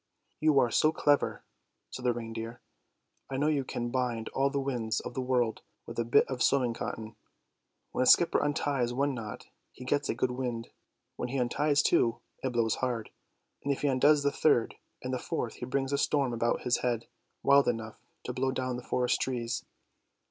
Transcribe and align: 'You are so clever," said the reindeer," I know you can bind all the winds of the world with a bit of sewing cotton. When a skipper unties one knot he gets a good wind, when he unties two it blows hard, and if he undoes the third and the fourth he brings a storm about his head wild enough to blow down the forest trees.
'You 0.41 0.57
are 0.57 0.71
so 0.71 0.91
clever," 0.91 1.43
said 1.91 2.03
the 2.05 2.11
reindeer," 2.11 2.59
I 3.29 3.37
know 3.37 3.45
you 3.45 3.63
can 3.63 3.91
bind 3.91 4.29
all 4.29 4.49
the 4.49 4.59
winds 4.59 4.99
of 4.99 5.13
the 5.13 5.21
world 5.21 5.61
with 5.85 5.99
a 5.99 6.03
bit 6.03 6.27
of 6.27 6.41
sewing 6.41 6.73
cotton. 6.73 7.15
When 7.91 8.01
a 8.01 8.07
skipper 8.07 8.41
unties 8.43 8.93
one 8.93 9.13
knot 9.13 9.45
he 9.71 9.85
gets 9.85 10.09
a 10.09 10.15
good 10.15 10.31
wind, 10.31 10.69
when 11.17 11.29
he 11.29 11.37
unties 11.39 11.83
two 11.83 12.17
it 12.41 12.51
blows 12.51 12.77
hard, 12.81 13.11
and 13.63 13.71
if 13.71 13.81
he 13.83 13.89
undoes 13.89 14.23
the 14.23 14.31
third 14.31 14.73
and 15.03 15.13
the 15.13 15.19
fourth 15.19 15.57
he 15.57 15.65
brings 15.67 15.93
a 15.93 15.99
storm 15.99 16.33
about 16.33 16.61
his 16.63 16.77
head 16.77 17.05
wild 17.43 17.67
enough 17.67 17.99
to 18.23 18.33
blow 18.33 18.49
down 18.49 18.77
the 18.77 18.81
forest 18.83 19.21
trees. 19.21 19.63